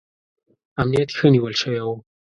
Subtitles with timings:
[0.81, 1.97] امنیت ښه نیول شوی و.